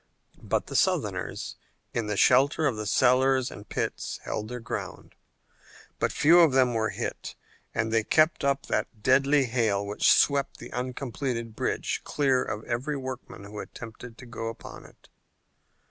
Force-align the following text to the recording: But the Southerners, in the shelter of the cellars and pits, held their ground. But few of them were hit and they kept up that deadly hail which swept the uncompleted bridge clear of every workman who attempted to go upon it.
But 0.41 0.65
the 0.65 0.75
Southerners, 0.75 1.57
in 1.93 2.07
the 2.07 2.17
shelter 2.17 2.65
of 2.65 2.75
the 2.75 2.87
cellars 2.87 3.51
and 3.51 3.69
pits, 3.69 4.19
held 4.23 4.47
their 4.47 4.59
ground. 4.59 5.13
But 5.99 6.11
few 6.11 6.39
of 6.39 6.53
them 6.53 6.73
were 6.73 6.89
hit 6.89 7.35
and 7.75 7.93
they 7.93 8.03
kept 8.03 8.43
up 8.43 8.65
that 8.65 9.03
deadly 9.03 9.45
hail 9.45 9.85
which 9.85 10.11
swept 10.11 10.57
the 10.57 10.73
uncompleted 10.73 11.55
bridge 11.55 12.01
clear 12.03 12.43
of 12.43 12.63
every 12.63 12.97
workman 12.97 13.43
who 13.43 13.59
attempted 13.59 14.17
to 14.17 14.25
go 14.25 14.47
upon 14.47 14.85
it. 14.85 15.07